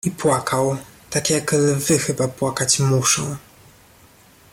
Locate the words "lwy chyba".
1.53-2.27